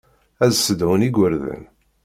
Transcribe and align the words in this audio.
Ad 0.45 0.51
ssedhun 0.55 1.01
igerdan. 1.07 1.63